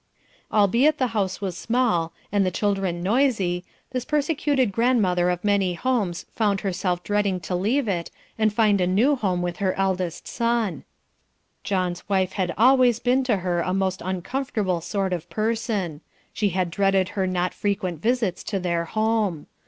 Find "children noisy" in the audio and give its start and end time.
2.49-3.63